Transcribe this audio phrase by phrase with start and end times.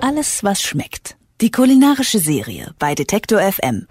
[0.00, 1.16] Alles, was schmeckt.
[1.40, 3.86] Die kulinarische Serie bei Detektor FM.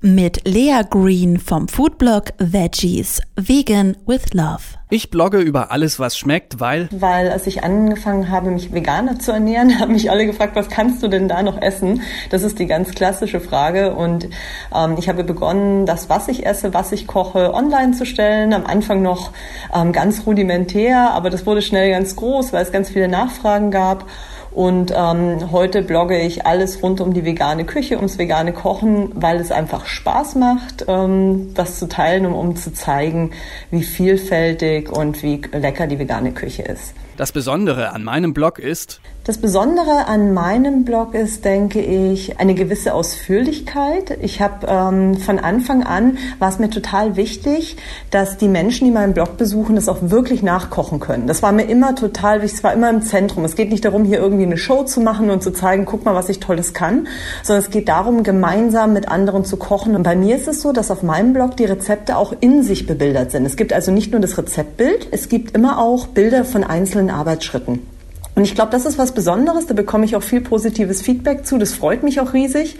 [0.00, 3.20] Mit Lea Green vom Foodblog Veggies.
[3.36, 4.62] Vegan with Love.
[4.90, 6.88] Ich blogge über alles, was schmeckt, weil.
[6.92, 11.02] Weil als ich angefangen habe, mich veganer zu ernähren, haben mich alle gefragt, was kannst
[11.02, 12.02] du denn da noch essen?
[12.30, 13.94] Das ist die ganz klassische Frage.
[13.94, 14.28] Und
[14.74, 18.52] ähm, ich habe begonnen, das, was ich esse, was ich koche, online zu stellen.
[18.52, 19.32] Am Anfang noch
[19.74, 24.06] ähm, ganz rudimentär, aber das wurde schnell ganz groß, weil es ganz viele Nachfragen gab.
[24.50, 29.38] Und ähm, heute blogge ich alles rund um die vegane Küche, ums vegane Kochen, weil
[29.38, 33.32] es einfach Spaß macht, ähm, das zu teilen, um, um zu zeigen,
[33.70, 36.94] wie vielfältig und wie lecker die vegane Küche ist.
[37.18, 42.54] Das Besondere an meinem Blog ist, das Besondere an meinem Blog ist, denke ich, eine
[42.54, 44.16] gewisse Ausführlichkeit.
[44.22, 47.76] Ich habe ähm, von Anfang an war es mir total wichtig,
[48.10, 51.26] dass die Menschen, die meinen Blog besuchen, das auch wirklich nachkochen können.
[51.26, 52.60] Das war mir immer total wichtig.
[52.60, 53.44] Es war immer im Zentrum.
[53.44, 56.14] Es geht nicht darum, hier irgendwie eine Show zu machen und zu zeigen, guck mal,
[56.14, 57.06] was ich Tolles kann,
[57.42, 59.94] sondern es geht darum, gemeinsam mit anderen zu kochen.
[59.94, 62.86] Und bei mir ist es so, dass auf meinem Blog die Rezepte auch in sich
[62.86, 63.44] bebildert sind.
[63.44, 67.97] Es gibt also nicht nur das Rezeptbild, es gibt immer auch Bilder von einzelnen Arbeitsschritten.
[68.38, 69.66] Und ich glaube, das ist was Besonderes.
[69.66, 71.58] Da bekomme ich auch viel positives Feedback zu.
[71.58, 72.76] Das freut mich auch riesig.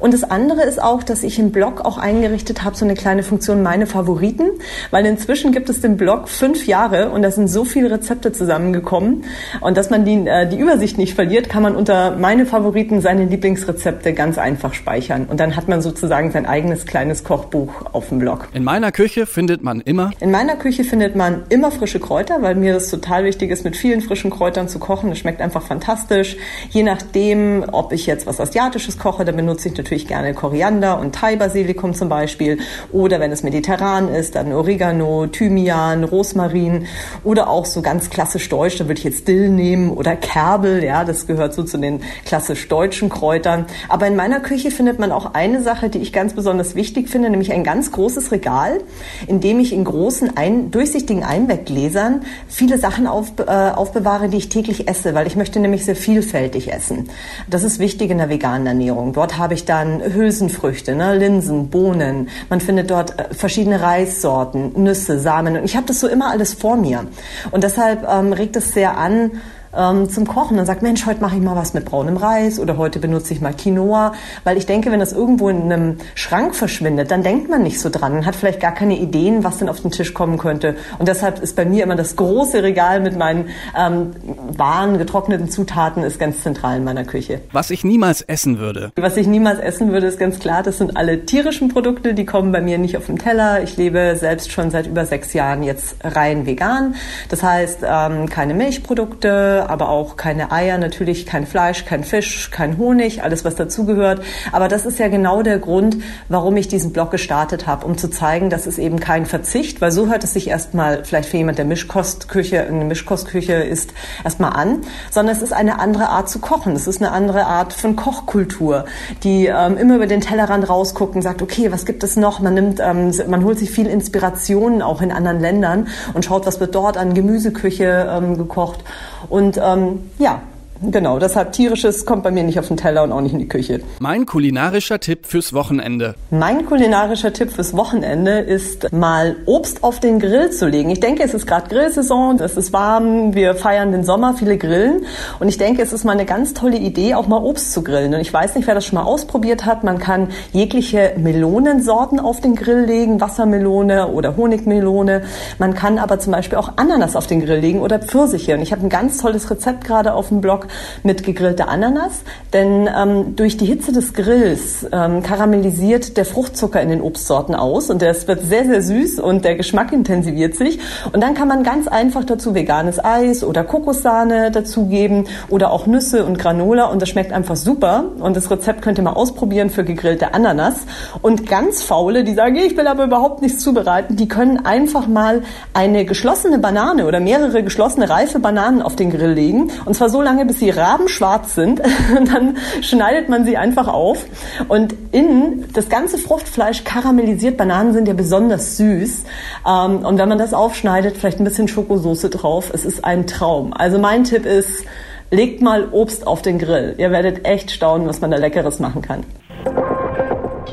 [0.00, 3.22] Und das andere ist auch, dass ich im Blog auch eingerichtet habe, so eine kleine
[3.22, 4.50] Funktion meine Favoriten,
[4.90, 9.22] weil inzwischen gibt es den Blog fünf Jahre und da sind so viele Rezepte zusammengekommen.
[9.60, 13.24] Und dass man die, äh, die Übersicht nicht verliert, kann man unter meine Favoriten seine
[13.24, 15.26] Lieblingsrezepte ganz einfach speichern.
[15.30, 18.48] Und dann hat man sozusagen sein eigenes kleines Kochbuch auf dem Blog.
[18.52, 20.10] In meiner Küche findet man immer.
[20.18, 23.76] In meiner Küche findet man immer frische Kräuter, weil mir das total wichtig ist, mit
[23.76, 24.87] vielen frischen Kräutern zu kochen.
[24.88, 26.36] Das schmeckt einfach fantastisch.
[26.70, 31.14] Je nachdem, ob ich jetzt was Asiatisches koche, dann benutze ich natürlich gerne Koriander und
[31.14, 32.58] Thai-Basilikum zum Beispiel.
[32.90, 36.86] Oder wenn es mediterran ist, dann Oregano, Thymian, Rosmarin.
[37.22, 40.82] Oder auch so ganz klassisch deutsch, da würde ich jetzt Dill nehmen oder Kerbel.
[40.82, 43.66] Ja, das gehört so zu den klassisch deutschen Kräutern.
[43.90, 47.28] Aber in meiner Küche findet man auch eine Sache, die ich ganz besonders wichtig finde,
[47.28, 48.80] nämlich ein ganz großes Regal,
[49.26, 54.48] in dem ich in großen, ein, durchsichtigen Einweggläsern viele Sachen auf, äh, aufbewahre, die ich
[54.48, 57.08] täglich esse, weil ich möchte nämlich sehr vielfältig essen.
[57.48, 59.12] Das ist wichtig in der veganen Ernährung.
[59.12, 62.28] Dort habe ich dann Hülsenfrüchte, ne, Linsen, Bohnen.
[62.48, 65.56] Man findet dort äh, verschiedene Reissorten, Nüsse, Samen.
[65.56, 67.06] Und ich habe das so immer alles vor mir.
[67.50, 69.32] Und deshalb ähm, regt es sehr an,
[69.76, 70.56] ähm, zum Kochen.
[70.56, 73.40] Dann sagt, Mensch, heute mache ich mal was mit braunem Reis oder heute benutze ich
[73.40, 74.12] mal Quinoa.
[74.44, 77.90] Weil ich denke, wenn das irgendwo in einem Schrank verschwindet, dann denkt man nicht so
[77.90, 80.76] dran und hat vielleicht gar keine Ideen, was denn auf den Tisch kommen könnte.
[80.98, 83.46] Und deshalb ist bei mir immer das große Regal mit meinen
[83.76, 84.10] ähm,
[84.56, 87.40] Waren, getrockneten Zutaten ist ganz zentral in meiner Küche.
[87.52, 88.92] Was ich niemals essen würde.
[88.96, 92.52] Was ich niemals essen würde, ist ganz klar, das sind alle tierischen Produkte, die kommen
[92.52, 93.62] bei mir nicht auf den Teller.
[93.62, 96.94] Ich lebe selbst schon seit über sechs Jahren jetzt rein vegan.
[97.28, 102.78] Das heißt, ähm, keine Milchprodukte, aber auch keine Eier, natürlich kein Fleisch, kein Fisch, kein
[102.78, 104.22] Honig, alles was dazugehört.
[104.52, 105.98] Aber das ist ja genau der Grund,
[106.28, 109.92] warum ich diesen Blog gestartet habe, um zu zeigen, dass es eben kein Verzicht, weil
[109.92, 113.92] so hört es sich erstmal vielleicht für jemand, der Mischkostküche, eine Mischkostküche ist,
[114.24, 116.72] erstmal an, sondern es ist eine andere Art zu kochen.
[116.72, 118.84] Es ist eine andere Art von Kochkultur,
[119.22, 122.40] die ähm, immer über den Tellerrand rausguckt und sagt, okay, was gibt es noch?
[122.40, 126.60] Man nimmt, ähm, man holt sich viel Inspirationen auch in anderen Ländern und schaut, was
[126.60, 128.84] wird dort an Gemüseküche ähm, gekocht.
[129.28, 130.40] Und ähm, ja,
[130.80, 133.48] Genau, deshalb tierisches kommt bei mir nicht auf den Teller und auch nicht in die
[133.48, 133.80] Küche.
[133.98, 136.14] Mein kulinarischer Tipp fürs Wochenende.
[136.30, 140.90] Mein kulinarischer Tipp fürs Wochenende ist mal Obst auf den Grill zu legen.
[140.90, 145.02] Ich denke, es ist gerade Grillsaison, es ist warm, wir feiern den Sommer, viele grillen
[145.40, 148.14] und ich denke, es ist mal eine ganz tolle Idee, auch mal Obst zu grillen.
[148.14, 149.82] Und ich weiß nicht, wer das schon mal ausprobiert hat.
[149.82, 155.22] Man kann jegliche Melonensorten auf den Grill legen, Wassermelone oder Honigmelone.
[155.58, 158.54] Man kann aber zum Beispiel auch Ananas auf den Grill legen oder Pfirsiche.
[158.54, 160.67] Und ich habe ein ganz tolles Rezept gerade auf dem Blog
[161.02, 166.88] mit gegrillter Ananas, denn ähm, durch die Hitze des Grills ähm, karamellisiert der Fruchtzucker in
[166.88, 170.78] den Obstsorten aus und es wird sehr, sehr süß und der Geschmack intensiviert sich.
[171.12, 176.24] Und dann kann man ganz einfach dazu veganes Eis oder Kokossahne dazugeben oder auch Nüsse
[176.24, 178.04] und Granola und das schmeckt einfach super.
[178.18, 180.74] Und das Rezept könnt ihr mal ausprobieren für gegrillte Ananas.
[181.22, 185.42] Und ganz faule, die sagen, ich will aber überhaupt nichts zubereiten, die können einfach mal
[185.74, 189.70] eine geschlossene Banane oder mehrere geschlossene reife Bananen auf den Grill legen.
[189.84, 191.80] Und zwar so lange, bis sie rabenschwarz sind,
[192.14, 194.24] dann schneidet man sie einfach auf
[194.68, 197.56] und innen das ganze Fruchtfleisch karamellisiert.
[197.56, 199.24] Bananen sind ja besonders süß
[199.66, 202.70] ähm, und wenn man das aufschneidet, vielleicht ein bisschen Schokosoße drauf.
[202.72, 203.72] Es ist ein Traum.
[203.72, 204.84] Also mein Tipp ist,
[205.30, 206.94] legt mal Obst auf den Grill.
[206.98, 209.24] Ihr werdet echt staunen, was man da Leckeres machen kann.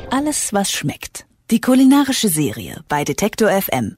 [0.09, 1.25] Alles, was schmeckt.
[1.51, 3.97] Die kulinarische Serie bei Detektor FM.